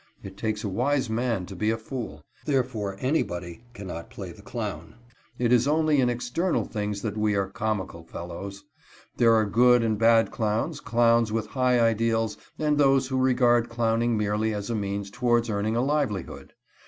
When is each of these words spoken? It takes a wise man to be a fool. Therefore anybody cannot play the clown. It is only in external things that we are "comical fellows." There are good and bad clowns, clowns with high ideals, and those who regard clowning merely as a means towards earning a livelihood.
It 0.23 0.35
takes 0.35 0.63
a 0.63 0.67
wise 0.67 1.11
man 1.11 1.45
to 1.45 1.55
be 1.55 1.69
a 1.69 1.77
fool. 1.77 2.23
Therefore 2.45 2.95
anybody 2.97 3.61
cannot 3.75 4.09
play 4.09 4.31
the 4.31 4.41
clown. 4.41 4.95
It 5.37 5.53
is 5.53 5.67
only 5.67 6.01
in 6.01 6.09
external 6.09 6.65
things 6.65 7.03
that 7.03 7.15
we 7.15 7.35
are 7.35 7.47
"comical 7.47 8.03
fellows." 8.03 8.63
There 9.17 9.35
are 9.35 9.45
good 9.45 9.83
and 9.83 9.99
bad 9.99 10.31
clowns, 10.31 10.79
clowns 10.79 11.31
with 11.31 11.45
high 11.45 11.79
ideals, 11.79 12.35
and 12.57 12.79
those 12.79 13.09
who 13.09 13.17
regard 13.19 13.69
clowning 13.69 14.17
merely 14.17 14.55
as 14.55 14.71
a 14.71 14.75
means 14.75 15.11
towards 15.11 15.51
earning 15.51 15.75
a 15.75 15.83
livelihood. 15.85 16.53